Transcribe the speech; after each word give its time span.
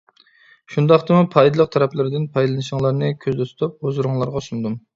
شۇنداقتىمۇ 0.75 1.19
پايدىلىق 1.35 1.69
تەرەپلىرىدىن 1.75 2.27
پايدىلىنىشىڭلارنى 2.39 3.13
كۆزدە 3.27 3.49
تۇتۇپ 3.53 3.89
ھۇزۇرۇڭلارغا 3.89 4.47
سۇندۇم. 4.51 4.83